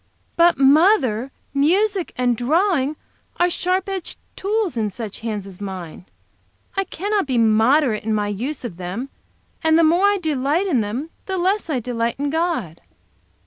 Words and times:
"But, 0.35 0.57
mother, 0.57 1.29
music 1.53 2.11
and 2.15 2.35
drawing 2.35 2.95
are 3.37 3.51
sharp 3.51 3.87
edged 3.87 4.17
tools 4.35 4.75
in 4.75 4.89
such 4.89 5.19
hands 5.19 5.45
as 5.45 5.61
mine. 5.61 6.07
I 6.75 6.85
cannot 6.85 7.27
be 7.27 7.37
moderate 7.37 8.03
in 8.03 8.11
my 8.11 8.27
use 8.29 8.65
of 8.65 8.77
them. 8.77 9.09
And 9.63 9.77
the 9.77 9.83
more 9.83 10.07
I 10.07 10.17
delight 10.17 10.65
in 10.65 10.81
them, 10.81 11.11
the 11.27 11.37
less 11.37 11.69
I 11.69 11.79
delight 11.79 12.15
in 12.17 12.31
God." 12.31 12.81